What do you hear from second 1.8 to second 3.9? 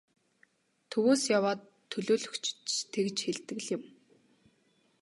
төлөөлөгчид ч тэгж хэлдэг л юм.